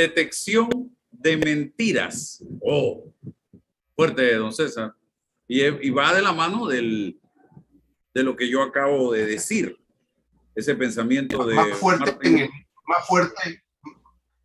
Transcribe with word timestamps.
detección 0.00 0.96
de 1.10 1.36
mentiras. 1.36 2.44
Oh, 2.60 3.12
fuerte, 3.94 4.34
don 4.34 4.52
César. 4.52 4.94
Y, 5.46 5.64
y 5.64 5.90
va 5.90 6.14
de 6.14 6.22
la 6.22 6.32
mano 6.32 6.66
del, 6.66 7.20
de 8.14 8.22
lo 8.22 8.36
que 8.36 8.48
yo 8.48 8.62
acabo 8.62 9.12
de 9.12 9.26
decir. 9.26 9.76
Ese 10.54 10.74
pensamiento 10.74 11.46
de... 11.46 11.54
Más 11.54 11.78
fuerte, 11.78 12.50
más 12.86 13.06
fuerte, 13.06 13.64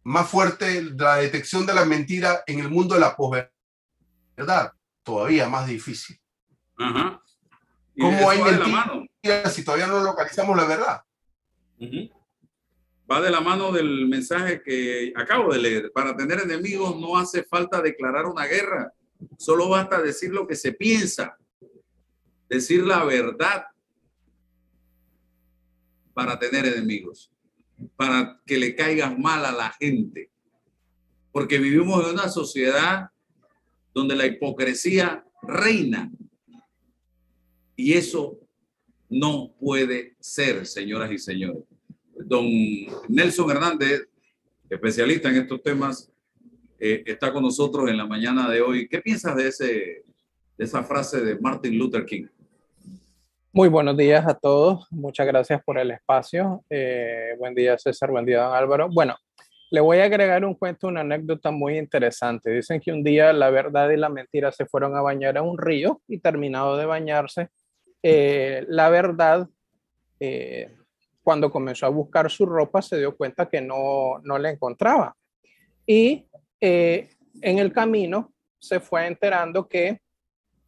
más 0.03 0.29
fuerte 0.29 0.83
la 0.83 1.15
detección 1.15 1.65
de 1.65 1.73
la 1.73 1.83
mentira 1.83 2.43
en 2.45 2.59
el 2.59 2.69
mundo 2.69 2.93
de 2.95 3.01
la 3.01 3.15
posverdad. 3.15 4.71
Todavía 5.03 5.49
más 5.49 5.67
difícil. 5.67 6.19
Ajá. 6.77 7.21
¿Cómo 7.99 8.29
hay 8.29 8.39
mentiras 8.41 9.53
si 9.53 9.63
todavía 9.63 9.87
no 9.87 10.01
localizamos 10.03 10.55
la 10.55 10.65
verdad? 10.65 11.01
Va 13.09 13.21
de 13.21 13.29
la 13.29 13.41
mano 13.41 13.71
del 13.71 14.07
mensaje 14.07 14.61
que 14.63 15.13
acabo 15.15 15.53
de 15.53 15.59
leer. 15.59 15.91
Para 15.93 16.15
tener 16.15 16.39
enemigos 16.39 16.99
no 16.99 17.17
hace 17.17 17.43
falta 17.43 17.81
declarar 17.81 18.25
una 18.25 18.45
guerra. 18.45 18.91
Solo 19.37 19.69
basta 19.69 20.01
decir 20.01 20.31
lo 20.31 20.47
que 20.47 20.55
se 20.55 20.73
piensa 20.73 21.37
decir 22.49 22.83
la 22.83 23.03
verdad 23.03 23.65
para 26.13 26.39
tener 26.39 26.65
enemigos, 26.65 27.31
para 27.95 28.41
que 28.45 28.57
le 28.57 28.75
caigas 28.75 29.17
mal 29.17 29.45
a 29.45 29.51
la 29.51 29.71
gente. 29.73 30.31
Porque 31.31 31.57
vivimos 31.57 32.05
en 32.05 32.13
una 32.13 32.29
sociedad 32.29 33.09
donde 33.93 34.15
la 34.15 34.25
hipocresía 34.25 35.25
reina. 35.41 36.09
Y 37.75 37.93
eso 37.93 38.39
no 39.09 39.53
puede 39.59 40.15
ser, 40.19 40.65
señoras 40.65 41.11
y 41.11 41.17
señores. 41.17 41.63
Don 42.27 42.47
Nelson 43.07 43.51
Hernández, 43.51 44.07
especialista 44.67 45.29
en 45.29 45.35
estos 45.35 45.61
temas, 45.61 46.11
eh, 46.79 47.03
está 47.05 47.31
con 47.31 47.43
nosotros 47.43 47.87
en 47.87 47.97
la 47.97 48.07
mañana 48.07 48.49
de 48.49 48.61
hoy. 48.61 48.87
¿Qué 48.87 48.99
piensas 48.99 49.35
de, 49.35 49.47
ese, 49.47 49.65
de 50.57 50.65
esa 50.65 50.83
frase 50.83 51.21
de 51.21 51.37
Martin 51.37 51.77
Luther 51.77 52.03
King? 52.03 52.25
Muy 53.53 53.69
buenos 53.69 53.95
días 53.95 54.25
a 54.27 54.33
todos. 54.33 54.87
Muchas 54.89 55.27
gracias 55.27 55.63
por 55.63 55.77
el 55.77 55.91
espacio. 55.91 56.63
Eh, 56.67 57.35
buen 57.37 57.53
día, 57.53 57.77
César. 57.77 58.09
Buen 58.09 58.25
día, 58.25 58.41
don 58.41 58.55
Álvaro. 58.55 58.89
Bueno, 58.89 59.15
le 59.69 59.79
voy 59.79 59.99
a 59.99 60.05
agregar 60.05 60.43
un 60.45 60.55
cuento, 60.55 60.87
una 60.87 61.01
anécdota 61.01 61.51
muy 61.51 61.77
interesante. 61.77 62.49
Dicen 62.49 62.81
que 62.81 62.91
un 62.91 63.03
día 63.03 63.33
la 63.33 63.51
verdad 63.51 63.91
y 63.91 63.97
la 63.97 64.09
mentira 64.09 64.51
se 64.51 64.65
fueron 64.65 64.95
a 64.97 65.01
bañar 65.01 65.37
a 65.37 65.43
un 65.43 65.59
río 65.59 66.01
y 66.07 66.17
terminado 66.17 66.75
de 66.75 66.87
bañarse, 66.87 67.49
eh, 68.01 68.65
la 68.67 68.89
verdad, 68.89 69.47
cuando 71.25 71.51
comenzó 71.51 71.87
a 71.87 71.89
buscar 71.89 72.31
su 72.31 72.45
ropa, 72.45 72.81
se 72.81 72.99
dio 72.99 73.17
cuenta 73.17 73.49
que 73.49 73.59
no, 73.59 74.19
no 74.23 74.37
la 74.37 74.51
encontraba. 74.51 75.13
Y 75.85 76.29
en 76.61 77.59
el 77.59 77.73
camino 77.73 78.33
se 78.59 78.79
fue 78.79 79.07
enterando 79.07 79.67
que 79.67 79.99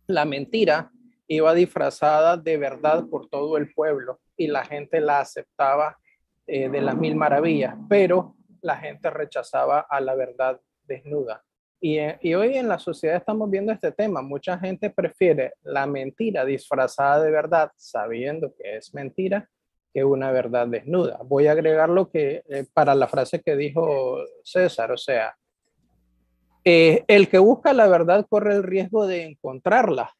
la 0.08 0.26
mentira 0.26 0.92
iba 1.28 1.54
disfrazada 1.54 2.38
de 2.38 2.58
verdad 2.58 3.06
por 3.10 3.30
todo 3.30 3.58
el 3.58 3.74
pueblo 3.74 4.20
y 4.36 4.48
la 4.48 4.64
gente 4.66 5.00
la 5.00 5.20
aceptaba 5.20 5.98
eh, 6.46 6.70
de 6.70 6.82
las 6.82 6.96
mil 6.96 7.16
maravillas, 7.16 7.76
pero 7.90 8.36
la 8.62 8.78
gente 8.78 9.10
rechazaba 9.10 9.82
a 9.82 10.00
la 10.00 10.16
verdad 10.16 10.60
desnuda. 10.84 11.44
Y, 11.80 11.98
eh, 11.98 12.18
y, 12.22 12.34
hoy 12.34 12.58
en 12.58 12.68
la 12.68 12.80
sociedad 12.80 13.18
estamos 13.18 13.52
viendo 13.52 13.72
este 13.72 13.92
tema. 13.92 14.22
Mucha 14.22 14.58
gente 14.58 14.90
prefiere 14.90 15.54
la 15.62 15.86
mentira 15.86 16.44
disfrazada 16.44 17.24
de 17.24 17.30
verdad, 17.30 17.72
sabiendo 17.76 18.54
que 18.56 18.78
es 18.78 18.94
mentira, 18.96 19.48
que 19.98 20.04
una 20.04 20.30
verdad 20.30 20.68
desnuda. 20.68 21.18
Voy 21.26 21.48
a 21.48 21.54
agregar 21.54 21.90
lo 21.90 22.08
que 22.12 22.44
eh, 22.48 22.68
para 22.72 22.94
la 22.94 23.08
frase 23.08 23.42
que 23.42 23.56
dijo 23.56 24.20
César, 24.44 24.92
o 24.92 24.98
sea, 24.98 25.36
el 26.64 27.30
que 27.30 27.40
busca 27.40 27.74
la 27.74 27.88
verdad 27.88 28.28
corre 28.30 28.54
el 28.54 28.62
riesgo 28.62 29.08
de 29.08 29.24
encontrarla, 29.24 30.14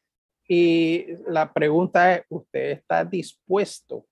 y 0.48 1.06
la 1.28 1.52
pregunta 1.52 2.16
es, 2.16 2.22
¿usted 2.28 2.70
está 2.70 3.04
dispuesto 3.04 4.06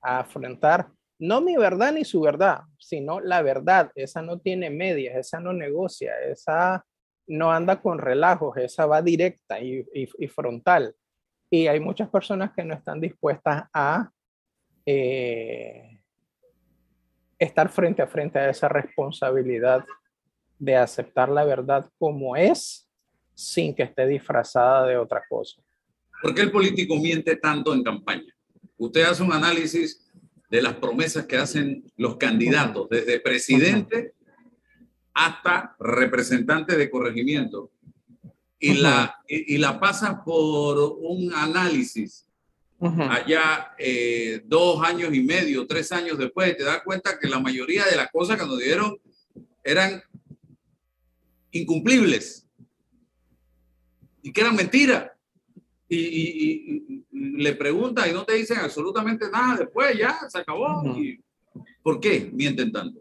a 0.00 0.20
afrontar 0.20 0.88
no 1.18 1.40
mi 1.40 1.56
verdad 1.56 1.92
ni 1.92 2.04
su 2.04 2.20
verdad, 2.20 2.62
sino 2.80 3.20
la 3.20 3.42
verdad? 3.42 3.92
Esa 3.94 4.22
no 4.22 4.40
tiene 4.40 4.70
medias, 4.70 5.14
esa 5.14 5.38
no 5.38 5.52
negocia, 5.52 6.14
esa 6.28 6.84
no 7.28 7.52
anda 7.52 7.80
con 7.80 7.98
relajos, 7.98 8.56
esa 8.56 8.86
va 8.86 9.02
directa 9.02 9.60
y, 9.60 9.84
frontal. 10.26 10.96
Y 11.48 11.68
hay 11.68 11.78
muchas 11.78 12.08
personas 12.08 12.50
que 12.56 12.64
no 12.64 12.74
están 12.74 13.00
dispuestas 13.00 13.68
a 13.72 14.10
eh, 14.86 15.98
estar 17.38 17.70
frente 17.70 18.02
a 18.02 18.06
frente 18.06 18.38
a 18.38 18.50
esa 18.50 18.68
responsabilidad 18.68 19.84
de 20.58 20.76
aceptar 20.76 21.28
la 21.28 21.44
verdad 21.44 21.90
como 21.98 22.36
es 22.36 22.88
sin 23.34 23.74
que 23.74 23.82
esté 23.82 24.06
disfrazada 24.06 24.86
de 24.86 24.96
otra 24.96 25.22
cosa. 25.28 25.60
¿Por 26.22 26.34
qué 26.34 26.42
el 26.42 26.52
político 26.52 26.96
miente 26.96 27.36
tanto 27.36 27.74
en 27.74 27.82
campaña? 27.82 28.32
Usted 28.76 29.02
hace 29.02 29.22
un 29.22 29.32
análisis 29.32 30.08
de 30.48 30.62
las 30.62 30.74
promesas 30.74 31.26
que 31.26 31.36
hacen 31.36 31.84
los 31.96 32.16
candidatos, 32.16 32.88
desde 32.88 33.20
presidente 33.20 34.14
hasta 35.14 35.74
representante 35.78 36.76
de 36.76 36.90
corregimiento, 36.90 37.70
y 38.58 38.74
la, 38.74 39.20
y, 39.26 39.58
la 39.58 39.80
pasa 39.80 40.22
por 40.24 40.96
un 41.00 41.34
análisis 41.34 42.28
allá 42.82 43.74
eh, 43.78 44.42
dos 44.44 44.82
años 44.82 45.14
y 45.14 45.22
medio, 45.22 45.66
tres 45.66 45.92
años 45.92 46.18
después, 46.18 46.56
te 46.56 46.64
das 46.64 46.82
cuenta 46.82 47.18
que 47.18 47.28
la 47.28 47.38
mayoría 47.38 47.84
de 47.84 47.96
las 47.96 48.10
cosas 48.10 48.38
que 48.38 48.46
nos 48.46 48.58
dieron 48.58 48.98
eran 49.62 50.02
incumplibles 51.52 52.46
y 54.22 54.32
que 54.32 54.40
eran 54.40 54.56
mentiras 54.56 55.10
y, 55.88 57.04
le 57.12 57.54
pregunta 57.54 58.08
y 58.08 58.12
no 58.12 58.24
te 58.24 58.34
dicen 58.34 58.58
absolutamente 58.58 59.30
nada 59.30 59.58
después, 59.58 59.96
ya 59.96 60.18
se 60.28 60.38
acabó. 60.38 60.82
¿Por 61.82 62.00
qué 62.00 62.30
mienten 62.32 62.72
tanto? 62.72 63.00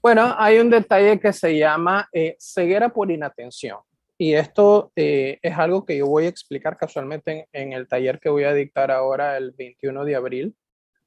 Bueno, 0.00 0.34
hay 0.38 0.58
un 0.58 0.70
detalle 0.70 1.18
que 1.18 1.32
se 1.32 1.58
llama 1.58 2.08
eh, 2.12 2.36
ceguera 2.38 2.88
por 2.88 3.10
inatención. 3.10 3.78
Y 4.22 4.34
esto 4.34 4.92
eh, 4.94 5.40
es 5.42 5.58
algo 5.58 5.84
que 5.84 5.96
yo 5.96 6.06
voy 6.06 6.26
a 6.26 6.28
explicar 6.28 6.76
casualmente 6.76 7.48
en, 7.52 7.72
el 7.72 7.88
taller 7.88 8.20
que 8.20 8.28
voy 8.28 8.44
a 8.44 8.54
dictar 8.54 8.92
ahora 8.92 9.36
el 9.36 9.50
21 9.50 10.04
de 10.04 10.14
abril, 10.14 10.56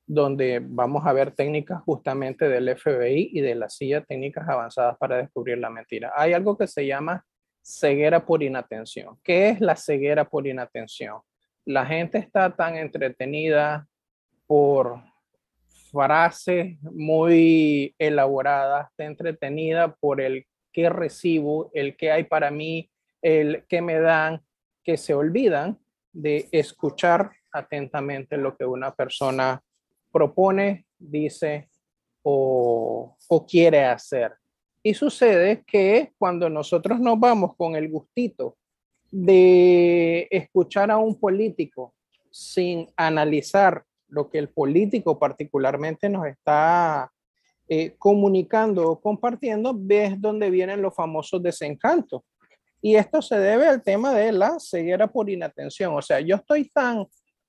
donde 0.06 0.59
vamos 0.62 1.06
a 1.06 1.14
ver 1.14 1.31
técnicas 1.31 1.81
justamente 1.84 2.50
del 2.50 2.78
FBI 2.78 3.30
y 3.31 3.40
de 3.40 3.56
la 3.56 3.70
CIA, 3.70 4.03
técnicas 4.03 4.50
avanzadas 4.50 4.98
para 4.98 5.16
descubrir 5.16 5.59
la 5.59 5.70
mentira. 5.70 6.12
Hay 6.14 6.34
algo 6.34 6.58
que 6.58 6.68
se 6.68 6.86
llama 6.86 7.26
ceguera 7.64 8.26
por 8.26 8.44
inatención. 8.44 9.18
¿Qué 9.24 9.47
es 9.47 9.62
la 9.62 9.78
ceguera 9.78 10.26
por 10.28 10.46
inatención? 10.46 11.22
La 11.64 11.86
gente 11.86 12.18
está 12.18 12.53
tan 12.53 12.76
entretenida 12.76 13.88
por 14.46 15.00
frases 15.90 16.78
muy 16.82 17.96
elaboradas, 17.97 18.90
está 18.90 19.06
entretenida 19.06 19.96
por 19.96 20.20
el 20.20 20.46
que 20.74 20.90
recibo, 20.90 21.72
el 21.74 21.96
que 21.96 22.12
hay 22.12 22.26
para 22.26 22.52
mí, 22.52 22.92
el 23.25 23.66
que 23.68 23.81
me 23.81 24.00
dan, 24.00 24.44
que 24.84 24.97
se 24.97 25.16
olvidan 25.16 25.80
de 26.13 26.47
escuchar 26.52 27.31
atentamente 27.52 28.38
lo 28.38 28.56
que 28.56 28.66
una 28.66 28.94
persona 28.94 29.63
propone, 30.12 30.86
dice 31.00 31.68
o, 32.22 33.18
o 33.28 33.46
quiere 33.47 33.84
hacer. 33.84 34.34
Y 34.84 34.94
sucede 34.94 35.64
que 35.66 36.14
cuando 36.19 36.52
nosotros 36.52 37.00
nos 37.00 37.19
vamos 37.19 37.56
con 37.56 37.75
el 37.75 37.90
gustito 37.90 38.58
de 39.09 40.28
escuchar 40.30 40.91
a 40.91 40.97
un 40.97 41.19
político 41.19 41.96
sin 42.30 42.88
analizar 42.96 43.84
lo 44.08 44.30
que 44.30 44.38
el 44.38 44.50
político 44.50 45.18
particularmente 45.18 46.09
nos 46.09 46.28
está 46.28 47.12
eh, 47.68 47.96
comunicando 47.97 48.91
o 48.91 49.02
compartiendo, 49.02 49.74
ves 49.75 50.22
donde 50.22 50.52
vienen 50.52 50.84
los 50.84 50.94
famosos 50.94 51.41
desencantos. 51.41 52.22
Y 52.85 52.97
esto 52.97 53.20
se 53.20 53.40
debe 53.40 53.66
al 53.66 53.82
tema 53.82 54.14
de 54.14 54.32
la 54.32 54.59
ceguera 54.59 55.08
por 55.08 55.28
inatención. 55.28 55.96
O 55.96 56.03
sea, 56.03 56.20
yo 56.20 56.35
estoy 56.35 56.70
tan 56.70 57.08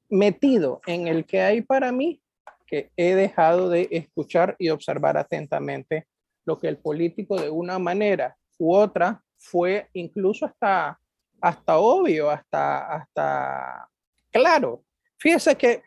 metido 0.09 0.81
en 0.87 1.09
el 1.09 1.27
que 1.27 1.43
hay 1.43 1.61
para 1.61 1.93
mí 1.93 2.23
que 2.67 2.91
he 2.97 3.15
dejado 3.15 3.69
de 3.69 3.87
escuchar 3.91 4.57
y 4.59 4.71
observar 4.71 5.19
atentamente 5.19 6.07
lo 6.47 6.59
que 6.59 6.69
el 6.69 6.79
político 6.79 7.39
de 7.39 7.51
una 7.51 7.79
manera 7.79 8.35
u 8.57 8.75
otra 8.75 9.23
fue 9.37 9.91
incluso 9.93 10.47
hasta, 10.47 10.99
hasta 11.43 11.77
obvio, 11.77 12.31
hasta, 12.31 12.95
hasta 12.95 13.91
claro. 14.33 14.85
Fíjese 15.19 15.55
que, 15.55 15.83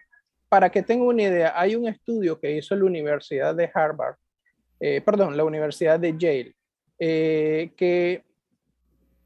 para 0.47 0.69
que 0.69 0.83
tenga 0.83 1.05
una 1.05 1.23
idea, 1.23 1.59
hay 1.59 1.75
un 1.75 1.87
estudio 1.87 2.39
que 2.39 2.55
hizo 2.55 2.75
la 2.75 2.85
Universidad 2.85 3.55
de 3.55 3.71
Harvard, 3.73 4.15
eh, 4.79 5.01
perdón, 5.01 5.35
la 5.35 5.43
Universidad 5.43 5.99
de 5.99 6.15
Yale, 6.15 6.55
eh, 6.99 7.71
que 7.75 8.28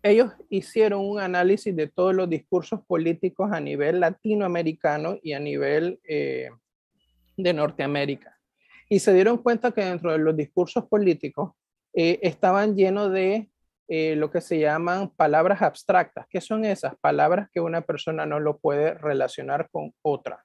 ellos 0.03 0.31
hicieron 0.49 1.01
un 1.01 1.19
análisis 1.19 1.75
de 1.75 1.87
todos 1.87 2.13
los 2.13 2.29
discursos 2.29 2.81
políticos 2.85 3.51
a 3.51 3.59
nivel 3.59 3.99
latinoamericano 3.99 5.17
y 5.23 5.33
a 5.33 5.39
nivel 5.39 5.99
eh, 6.07 6.49
de 7.37 7.53
Norteamérica 7.53 8.37
y 8.93 8.99
se 8.99 9.11
dieron 9.11 9.39
cuenta 9.39 9.71
que 9.71 9.83
dentro 9.83 10.11
de 10.11 10.19
los 10.19 10.37
discursos 10.37 10.85
políticos 10.85 11.53
eh, 11.95 12.19
estaban 12.21 12.75
llenos 12.75 13.11
de 13.11 13.49
eh, 13.87 14.15
lo 14.15 14.29
que 14.29 14.39
se 14.39 14.59
llaman 14.59 15.09
palabras 15.09 15.63
abstractas. 15.63 16.27
¿Qué 16.29 16.39
son 16.41 16.63
esas? 16.63 16.93
Palabras 17.01 17.49
que 17.51 17.59
una 17.59 17.81
persona 17.81 18.27
no 18.27 18.39
lo 18.39 18.59
puede 18.59 18.93
relacionar 18.93 19.67
con 19.71 19.93
otra. 20.03 20.43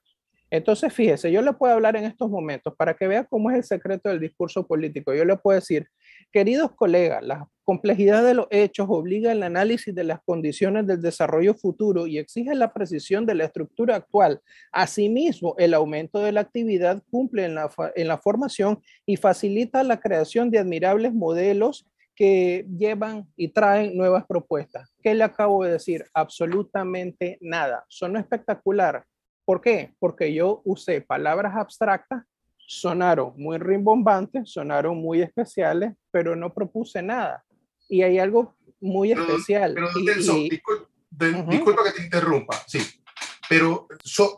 Entonces, 0.51 0.95
fíjese, 0.95 1.31
yo 1.31 1.43
le 1.43 1.53
puedo 1.53 1.75
hablar 1.75 1.97
en 1.97 2.05
estos 2.05 2.31
momentos 2.31 2.75
para 2.75 2.95
que 2.95 3.07
vea 3.07 3.25
cómo 3.25 3.51
es 3.51 3.57
el 3.59 3.65
secreto 3.65 4.09
del 4.09 4.19
discurso 4.19 4.67
político. 4.67 5.13
Yo 5.13 5.27
le 5.27 5.37
puedo 5.37 5.57
decir, 5.57 5.87
queridos 6.33 6.73
colegas, 6.73 7.23
la 7.23 7.47
complejidad 7.69 8.25
de 8.25 8.33
los 8.33 8.47
hechos 8.49 8.87
obliga 8.89 9.31
el 9.31 9.43
análisis 9.43 9.95
de 9.95 10.03
las 10.03 10.23
condiciones 10.23 10.87
del 10.87 11.03
desarrollo 11.03 11.53
futuro 11.53 12.07
y 12.07 12.17
exige 12.17 12.55
la 12.55 12.73
precisión 12.73 13.27
de 13.27 13.35
la 13.35 13.45
estructura 13.45 13.97
actual. 13.97 14.41
Asimismo, 14.73 15.55
el 15.59 15.75
aumento 15.75 16.21
de 16.21 16.33
la 16.33 16.41
actividad 16.41 17.03
cumple 17.11 17.45
en 17.45 17.57
la, 17.57 17.71
en 17.95 18.09
la 18.09 18.17
formación 18.17 18.81
y 19.05 19.19
facilita 19.19 19.83
la 19.83 20.01
creación 20.01 20.51
de 20.51 20.61
admirables 20.61 21.13
modelos 21.13 21.87
que 22.17 22.65
llevan 22.75 23.27
y 23.37 23.49
traen 23.49 23.99
nuevas 23.99 24.25
propuestas. 24.27 24.89
¿Qué 25.03 25.15
le 25.15 25.25
acabo 25.25 25.63
de 25.63 25.73
decir? 25.73 26.07
Absolutamente 26.15 27.37
nada. 27.43 27.85
Son 27.89 28.17
espectacular 28.17 29.05
¿Por 29.45 29.61
qué? 29.61 29.95
Porque 29.99 30.33
yo 30.33 30.63
usé 30.65 31.03
palabras 31.03 31.55
abstractas, 31.55 32.23
sonaron 32.57 33.33
muy 33.37 33.57
rimbombantes, 33.57 34.51
sonaron 34.51 34.99
muy 34.99 35.21
especiales, 35.21 35.95
pero 36.11 36.35
no 36.35 36.53
propuse 36.53 37.03
nada. 37.03 37.43
Y 37.89 38.03
hay 38.03 38.19
algo 38.19 38.57
muy 38.81 39.13
especial. 39.13 39.75
Pero, 39.75 39.89
disculpa, 41.47 41.85
que 41.85 41.93
te 41.93 42.03
interrumpa, 42.03 42.63
sí. 42.67 42.81
Pero, 43.49 43.89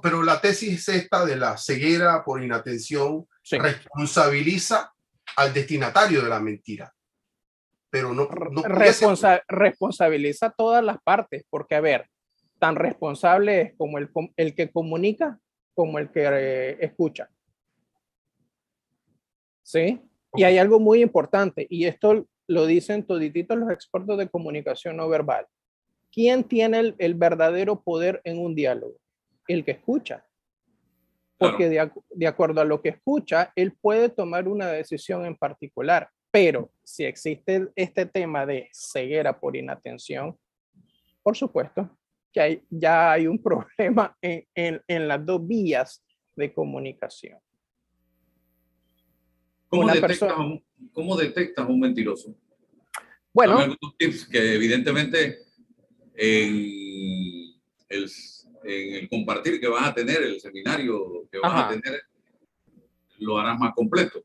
pero 0.03 0.23
la 0.23 0.41
tesis 0.41 0.89
esta 0.89 1.25
de 1.25 1.37
la 1.37 1.57
ceguera 1.59 2.25
por 2.25 2.43
inatención 2.43 3.27
responsabiliza 3.51 4.95
al 5.37 5.53
destinatario 5.53 6.23
de 6.23 6.29
la 6.29 6.41
mentira. 6.41 6.95
Pero 7.91 8.15
no, 8.15 8.29
no 8.53 8.63
responsabiliza 9.49 10.51
todas 10.51 10.85
las 10.85 11.03
partes, 11.03 11.45
porque 11.51 11.75
a 11.75 11.81
ver, 11.81 12.09
tan 12.61 12.77
responsable 12.77 13.61
es 13.63 13.75
como 13.77 13.99
el, 13.99 14.11
el 14.37 14.55
que 14.55 14.71
comunica 14.71 15.41
como 15.75 15.99
el 15.99 16.11
que 16.13 16.29
eh, 16.31 16.79
escucha. 16.81 17.29
¿Sí? 19.63 20.01
Y 20.35 20.45
hay 20.45 20.59
algo 20.59 20.79
muy 20.79 21.03
importante, 21.03 21.67
y 21.69 21.87
esto 21.87 22.27
lo 22.51 22.67
dicen 22.67 23.05
todititos 23.05 23.57
los 23.57 23.71
expertos 23.71 24.19
de 24.19 24.29
comunicación 24.29 24.97
no 24.97 25.09
verbal. 25.09 25.47
¿Quién 26.11 26.43
tiene 26.43 26.95
el, 26.99 27.15
verdadero 27.15 27.81
poder 27.81 28.21
en 28.25 28.41
un 28.41 28.57
diálogo? 28.57 28.97
El 29.47 29.65
que 29.65 29.71
escucha. 29.71 30.27
Porque 31.39 31.69
de, 31.69 31.89
de 32.11 32.27
acuerdo 32.27 32.61
a 32.61 32.65
lo 32.65 32.83
que 32.83 32.89
escucha, 32.89 33.53
él 33.55 33.73
puede 33.81 34.09
tomar 34.09 34.49
una 34.49 34.67
decisión 34.67 35.25
en 35.25 35.37
particular. 35.37 36.11
Pero 36.33 36.73
si 36.83 37.05
existe 37.05 37.69
este 37.77 38.05
tema 38.05 38.45
de 38.45 38.69
ceguera 38.73 39.39
por 39.39 39.55
inatención, 39.55 40.37
por 41.23 41.37
supuesto, 41.37 41.89
que 42.33 42.41
hay, 42.41 42.63
ya 42.69 43.13
hay 43.13 43.29
un 43.29 43.41
problema 43.43 44.17
en, 44.21 44.45
en, 44.57 44.83
en 44.89 45.07
las 45.07 45.25
dos 45.25 45.47
vías 45.47 46.05
de 46.35 46.53
comunicación. 46.53 47.39
¿Cómo, 49.71 49.89
detectas, 49.91 50.37
un, 50.37 50.65
¿Cómo 50.93 51.17
detectas 51.17 51.69
un 51.69 51.81
mentiroso? 51.81 52.37
Bueno. 53.33 53.59
algunos 53.59 53.97
tips 53.97 54.27
que 54.27 54.55
evidentemente 54.55 55.39
en 56.15 56.55
el, 57.89 58.11
en 58.65 58.95
el, 58.95 59.09
compartir 59.09 59.61
que 59.61 59.69
vas 59.69 59.89
a 59.89 59.95
tener, 59.95 60.23
el 60.23 60.41
seminario 60.41 61.27
que 61.31 61.39
vas 61.39 61.65
a 61.65 61.69
tener, 61.69 62.03
lo 63.19 63.39
harás 63.39 63.59
más 63.59 63.73
completo. 63.75 64.23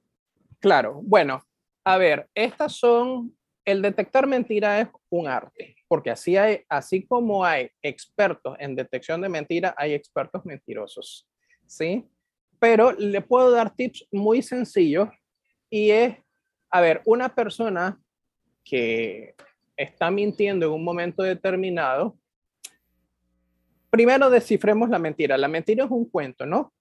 Claro, 0.59 0.99
bueno, 1.03 1.45
a 1.83 1.97
ver, 1.97 2.27
estas 2.33 2.75
son, 2.75 3.33
el 3.63 3.81
detectar 3.81 4.27
mentira 4.27 4.81
es 4.81 4.89
un 5.09 5.27
arte 5.27 5.75
porque 5.87 6.09
así, 6.09 6.35
hay, 6.35 6.61
así 6.67 7.05
como 7.05 7.45
hay 7.45 7.69
expertos 7.81 8.55
en 8.59 8.75
detección 8.75 9.21
de 9.21 9.29
mentiras, 9.29 9.73
hay 9.77 9.93
expertos 9.93 10.45
mentirosos, 10.45 11.27
¿sí? 11.65 12.05
Pero 12.59 12.91
le 12.91 13.21
puedo 13.21 13.51
dar 13.51 13.75
tips 13.75 14.07
muy 14.11 14.41
sencillos 14.41 15.09
y 15.75 15.91
es, 15.91 16.15
a 16.71 16.79
ver, 16.79 17.01
una 17.03 17.35
persona 17.35 17.99
que 18.63 19.35
está 19.75 20.09
mintiendo 20.09 20.67
en 20.67 20.71
un 20.71 20.85
momento 20.85 21.21
determinado, 21.21 22.17
primero 23.89 24.29
descifremos 24.29 24.89
la 24.89 24.99
mentira. 24.99 25.37
La 25.37 25.49
mentira 25.49 25.83
es 25.83 25.91
un 25.91 26.09
cuento, 26.09 26.45
¿no? 26.45 26.73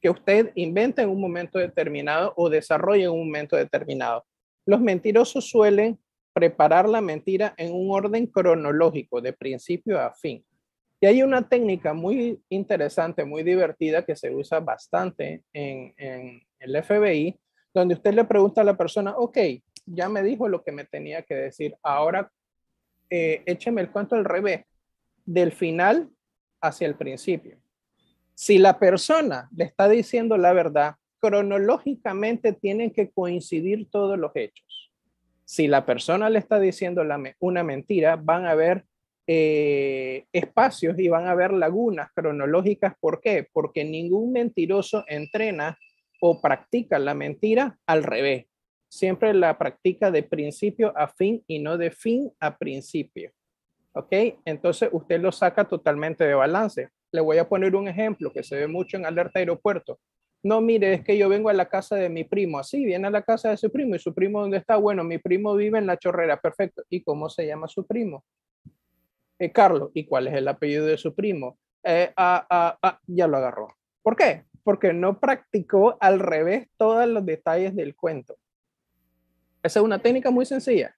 Que 0.00 0.08
usted 0.08 0.50
inventa 0.54 1.02
en 1.02 1.10
un 1.10 1.20
momento 1.20 1.58
determinado 1.58 2.32
o 2.38 2.48
desarrolla 2.48 3.04
en 3.04 3.10
un 3.10 3.26
momento 3.26 3.54
determinado. 3.54 4.24
Los 4.64 4.80
mentirosos 4.80 5.50
suelen 5.50 5.98
preparar 6.32 6.88
la 6.88 7.02
mentira 7.02 7.52
en 7.58 7.74
un 7.74 7.90
orden 7.90 8.26
cronológico, 8.26 9.20
de 9.20 9.34
principio 9.34 10.00
a 10.00 10.10
fin. 10.14 10.42
Y 11.02 11.06
hay 11.06 11.22
una 11.22 11.46
técnica 11.46 11.92
muy 11.92 12.40
interesante, 12.48 13.26
muy 13.26 13.42
divertida, 13.42 14.06
que 14.06 14.16
se 14.16 14.34
usa 14.34 14.60
bastante 14.60 15.42
en, 15.52 16.40
el 16.60 16.82
FBI, 16.82 17.38
donde 17.74 17.94
usted 17.94 18.14
le 18.14 18.24
pregunta 18.24 18.60
a 18.60 18.64
la 18.64 18.76
persona, 18.76 19.16
ok, 19.16 19.38
ya 19.86 20.08
me 20.08 20.22
dijo 20.22 20.48
lo 20.48 20.62
que 20.62 20.72
me 20.72 20.84
tenía 20.84 21.22
que 21.22 21.34
decir, 21.34 21.76
ahora 21.82 22.30
eh, 23.10 23.42
écheme 23.46 23.80
el 23.80 23.90
cuento 23.90 24.14
al 24.14 24.24
revés, 24.24 24.64
del 25.24 25.52
final 25.52 26.10
hacia 26.60 26.86
el 26.86 26.96
principio. 26.96 27.58
Si 28.34 28.58
la 28.58 28.78
persona 28.78 29.48
le 29.54 29.64
está 29.64 29.88
diciendo 29.88 30.36
la 30.36 30.52
verdad, 30.52 30.96
cronológicamente 31.20 32.52
tienen 32.52 32.90
que 32.90 33.10
coincidir 33.10 33.88
todos 33.90 34.18
los 34.18 34.32
hechos 34.34 34.82
si 35.52 35.68
la 35.68 35.84
persona 35.84 36.30
le 36.30 36.38
está 36.38 36.58
diciendo 36.58 37.02
una 37.38 37.62
mentira, 37.62 38.16
van 38.16 38.46
a 38.46 38.52
haber 38.52 38.86
eh, 39.26 40.24
espacios 40.32 40.98
y 40.98 41.08
van 41.08 41.26
a 41.26 41.32
haber 41.32 41.52
lagunas 41.52 42.10
cronológicas. 42.14 42.94
¿Por 42.98 43.20
qué? 43.20 43.46
Porque 43.52 43.84
ningún 43.84 44.32
mentiroso 44.32 45.04
entrena 45.08 45.78
o 46.24 46.40
practica 46.40 47.00
la 47.00 47.14
mentira 47.14 47.78
al 47.84 48.04
revés. 48.04 48.46
Siempre 48.88 49.34
la 49.34 49.58
practica 49.58 50.12
de 50.12 50.22
principio 50.22 50.96
a 50.96 51.08
fin 51.08 51.42
y 51.48 51.58
no 51.58 51.76
de 51.76 51.90
fin 51.90 52.30
a 52.38 52.56
principio. 52.58 53.32
¿Ok? 53.92 54.12
Entonces 54.44 54.88
usted 54.92 55.20
lo 55.20 55.32
saca 55.32 55.64
totalmente 55.64 56.24
de 56.24 56.34
balance. 56.34 56.90
Le 57.10 57.20
voy 57.20 57.38
a 57.38 57.48
poner 57.48 57.74
un 57.74 57.88
ejemplo 57.88 58.32
que 58.32 58.44
se 58.44 58.54
ve 58.54 58.68
mucho 58.68 58.96
en 58.96 59.04
alerta 59.04 59.40
aeropuerto. 59.40 59.98
No, 60.44 60.60
mire, 60.60 60.94
es 60.94 61.02
que 61.02 61.18
yo 61.18 61.28
vengo 61.28 61.48
a 61.48 61.54
la 61.54 61.68
casa 61.68 61.96
de 61.96 62.08
mi 62.08 62.22
primo. 62.22 62.60
Así, 62.60 62.84
viene 62.84 63.08
a 63.08 63.10
la 63.10 63.22
casa 63.22 63.50
de 63.50 63.56
su 63.56 63.72
primo. 63.72 63.96
¿Y 63.96 63.98
su 63.98 64.14
primo 64.14 64.40
dónde 64.40 64.58
está? 64.58 64.76
Bueno, 64.76 65.02
mi 65.02 65.18
primo 65.18 65.56
vive 65.56 65.78
en 65.78 65.86
la 65.86 65.96
chorrera. 65.96 66.40
Perfecto. 66.40 66.84
¿Y 66.88 67.02
cómo 67.02 67.28
se 67.28 67.46
llama 67.48 67.66
su 67.66 67.84
primo? 67.84 68.24
Eh, 69.40 69.50
Carlos. 69.50 69.90
¿Y 69.94 70.04
cuál 70.04 70.28
es 70.28 70.34
el 70.34 70.46
apellido 70.46 70.86
de 70.86 70.98
su 70.98 71.14
primo? 71.14 71.58
Eh, 71.82 72.12
ah, 72.16 72.46
ah, 72.48 72.78
ah, 72.80 73.00
ya 73.08 73.26
lo 73.26 73.38
agarró. 73.38 73.74
¿Por 74.02 74.14
qué? 74.14 74.44
Porque 74.62 74.92
no 74.92 75.18
practicó 75.18 75.96
al 76.00 76.20
revés 76.20 76.68
todos 76.76 77.06
los 77.08 77.24
detalles 77.26 77.74
del 77.74 77.96
cuento. 77.96 78.36
Esa 79.62 79.80
es 79.80 79.84
una 79.84 80.00
técnica 80.00 80.30
muy 80.30 80.46
sencilla 80.46 80.96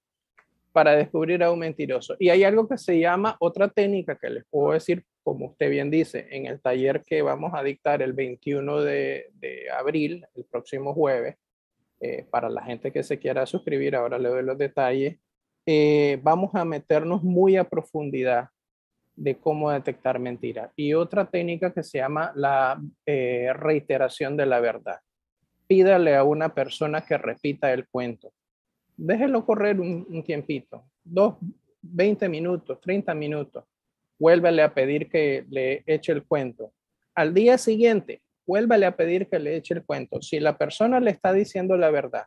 para 0.73 0.97
descubrir 0.97 1.43
a 1.43 1.53
un 1.53 1.59
mentiroso. 1.61 2.17
Y 2.19 2.31
hay 2.31 2.45
algo 2.45 2.69
que 2.69 2.79
se 2.79 2.99
llama 2.99 3.37
otra 3.39 3.69
técnica 3.69 4.17
que 4.17 4.31
les 4.31 4.45
puedo 4.47 4.73
decir 4.73 5.05
como 5.25 5.47
usted 5.47 5.71
bien 5.71 5.91
dice, 5.91 6.29
en 6.31 6.47
el 6.47 6.61
taller 6.61 7.03
que 7.03 7.23
vamos 7.23 7.53
a 7.55 7.63
dictar 7.63 8.03
el 8.03 8.13
21 8.13 8.83
de, 8.83 9.31
abril, 9.77 10.25
el 10.35 10.45
próximo 10.45 10.93
jueves, 10.93 11.37
eh, 12.01 12.27
para 12.31 12.51
la 12.51 12.63
gente 12.63 12.93
que 12.93 13.03
se 13.03 13.19
quiera 13.19 13.47
suscribir, 13.47 13.97
ahora 13.97 14.19
le 14.19 14.29
doy 14.29 14.43
los 14.45 14.59
detalles, 14.59 15.19
eh, 15.65 16.21
vamos 16.23 16.55
a 16.55 16.67
meternos 16.67 17.23
muy 17.23 17.57
a 17.57 17.65
profundidad 17.65 18.51
de 19.17 19.37
cómo 19.37 19.71
detectar 19.71 20.19
mentiras. 20.19 20.71
Y 20.77 20.95
otra 20.95 21.27
técnica 21.27 21.73
que 21.73 21.83
se 21.83 21.99
llama 21.99 22.33
la 22.35 22.81
eh, 23.07 23.53
reiteración 23.55 24.37
de 24.37 24.47
la 24.47 24.61
verdad. 24.61 25.01
Pídale 25.67 26.17
a 26.17 26.25
una 26.25 26.55
persona 26.55 27.03
que 27.03 27.17
repita 27.17 27.73
el 27.73 27.87
cuento. 27.89 28.33
Déjelo 28.97 29.45
correr 29.45 29.81
un, 29.81 30.07
un 30.09 30.23
tiempito, 30.23 30.85
dos, 31.03 31.37
20 31.83 32.29
minutos, 32.29 32.81
30 32.81 33.15
minutos 33.15 33.65
vuélvele 34.19 34.63
a 34.63 34.75
pedir 34.75 35.09
que 35.09 35.45
le 35.51 35.83
eche 35.87 36.13
el 36.13 36.25
cuento. 36.25 36.73
Al 37.15 37.35
día 37.35 37.59
siguiente, 37.59 38.23
vuélvale 38.47 38.87
a 38.87 38.97
pedir 38.97 39.29
que 39.29 39.39
le 39.39 39.57
eche 39.57 39.75
el 39.75 39.85
cuento. 39.85 40.21
Si 40.23 40.41
la 40.41 40.57
persona 40.59 41.01
le 41.01 41.11
está 41.11 41.33
diciendo 41.33 41.77
la 41.77 41.91
verdad, 41.91 42.27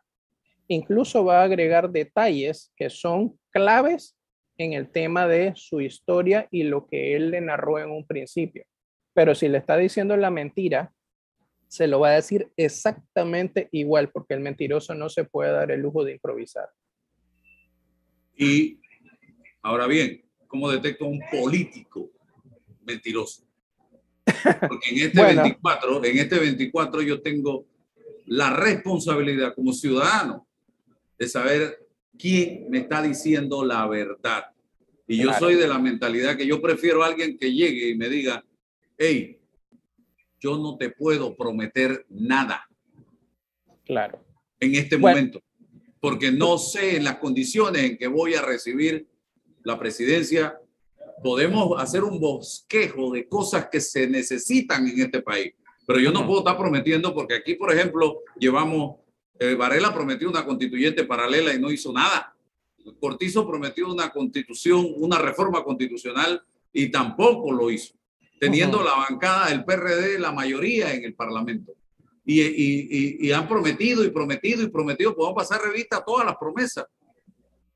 incluso 0.67 1.23
va 1.23 1.41
a 1.41 1.43
agregar 1.43 1.89
detalles 1.89 2.71
que 2.75 2.89
son 2.89 3.37
claves 3.51 4.16
en 4.57 4.73
el 4.73 4.89
tema 4.89 5.27
de 5.27 5.53
su 5.55 5.81
historia 5.81 6.47
y 6.51 6.63
lo 6.63 6.87
que 6.87 7.15
él 7.15 7.31
le 7.31 7.41
narró 7.41 7.79
en 7.79 7.91
un 7.91 8.05
principio. 8.05 8.65
Pero 9.13 9.35
si 9.35 9.47
le 9.47 9.57
está 9.57 9.77
diciendo 9.77 10.17
la 10.17 10.31
mentira, 10.31 10.91
se 11.67 11.87
lo 11.87 11.99
va 11.99 12.09
a 12.09 12.15
decir 12.15 12.51
exactamente 12.55 13.67
igual, 13.71 14.09
porque 14.09 14.33
el 14.33 14.39
mentiroso 14.39 14.95
no 14.95 15.09
se 15.09 15.25
puede 15.25 15.51
dar 15.51 15.71
el 15.71 15.81
lujo 15.81 16.03
de 16.03 16.13
improvisar. 16.13 16.69
Y 18.35 18.79
ahora 19.61 19.87
bien, 19.87 20.23
cómo 20.47 20.71
detecto 20.71 21.05
un 21.05 21.19
político 21.31 22.11
mentiroso. 22.85 23.43
Porque 24.67 24.89
en 24.91 25.07
este 25.07 25.23
24, 25.35 26.05
en 26.05 26.17
este 26.17 26.39
24 26.39 27.01
yo 27.01 27.21
tengo 27.21 27.65
la 28.25 28.55
responsabilidad 28.55 29.53
como 29.55 29.73
ciudadano 29.73 30.47
de 31.17 31.27
saber 31.27 31.86
quién 32.17 32.69
me 32.69 32.79
está 32.79 33.01
diciendo 33.01 33.63
la 33.63 33.87
verdad. 33.87 34.45
Y 35.07 35.17
yo 35.17 35.31
soy 35.33 35.55
de 35.55 35.67
la 35.67 35.79
mentalidad 35.79 36.35
que 36.35 36.45
yo 36.45 36.61
prefiero 36.61 37.03
a 37.03 37.07
alguien 37.07 37.37
que 37.37 37.53
llegue 37.53 37.89
y 37.89 37.95
me 37.95 38.09
diga, 38.09 38.43
hey, 38.97 39.39
yo 40.39 40.57
no 40.57 40.77
te 40.77 40.89
puedo 40.89 41.35
prometer 41.35 42.05
nada. 42.09 42.67
Claro. 43.85 44.23
En 44.59 44.75
este 44.75 44.97
momento, 44.97 45.41
porque 45.99 46.31
no 46.31 46.57
sé 46.57 46.97
en 46.97 47.03
las 47.05 47.17
condiciones 47.17 47.83
en 47.83 47.97
que 47.97 48.07
voy 48.07 48.33
a 48.33 48.41
recibir 48.41 49.07
la 49.67 49.77
presidencia. 49.77 50.57
Podemos 51.21 51.81
hacer 51.81 52.03
un 52.03 52.19
bosquejo 52.19 53.11
de 53.11 53.27
cosas 53.27 53.67
que 53.69 53.81
se 53.81 54.07
necesitan 54.07 54.87
en 54.87 55.01
este 55.01 55.21
país, 55.21 55.53
pero 55.85 55.99
yo 55.99 56.11
no 56.11 56.25
puedo 56.25 56.39
estar 56.39 56.57
prometiendo 56.57 57.13
porque 57.13 57.35
aquí, 57.35 57.55
por 57.55 57.73
ejemplo, 57.73 58.21
llevamos, 58.39 58.97
eh, 59.39 59.55
Varela 59.55 59.93
prometió 59.93 60.29
una 60.29 60.45
constituyente 60.45 61.03
paralela 61.03 61.53
y 61.53 61.59
no 61.59 61.71
hizo 61.71 61.91
nada. 61.91 62.35
Cortizo 62.99 63.47
prometió 63.47 63.91
una 63.91 64.09
constitución, 64.09 64.85
una 64.95 65.19
reforma 65.19 65.63
constitucional 65.63 66.41
y 66.71 66.89
tampoco 66.89 67.51
lo 67.51 67.69
hizo, 67.69 67.95
teniendo 68.39 68.83
la 68.83 68.95
bancada 68.95 69.49
del 69.49 69.65
PRD 69.65 70.19
la 70.19 70.31
mayoría 70.31 70.93
en 70.93 71.03
el 71.03 71.13
Parlamento. 71.13 71.73
Y, 72.23 72.41
y, 72.41 73.17
y, 73.21 73.31
han 73.31 73.47
prometido 73.47 74.03
y 74.03 74.09
prometido 74.09 74.61
y 74.61 74.67
prometido, 74.67 75.15
podemos 75.15 75.35
pasar 75.35 75.61
revista 75.61 75.97
a 75.97 76.03
todas 76.03 76.25
las 76.25 76.35
promesas. 76.35 76.85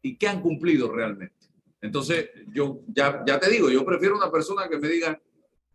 ¿Y 0.01 0.17
qué 0.17 0.27
han 0.27 0.41
cumplido 0.41 0.91
realmente? 0.91 1.47
Entonces, 1.81 2.29
yo 2.53 2.81
ya, 2.87 3.23
ya 3.25 3.39
te 3.39 3.49
digo, 3.49 3.69
yo 3.69 3.85
prefiero 3.85 4.17
una 4.17 4.29
persona 4.29 4.67
que 4.67 4.77
me 4.77 4.89
diga, 4.89 5.19